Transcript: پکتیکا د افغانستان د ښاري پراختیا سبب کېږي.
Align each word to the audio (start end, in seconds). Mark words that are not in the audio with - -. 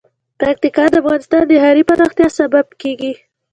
پکتیکا 0.39 0.85
د 0.91 0.93
افغانستان 1.01 1.41
د 1.47 1.51
ښاري 1.61 1.83
پراختیا 1.89 2.27
سبب 2.39 2.65
کېږي. 2.81 3.13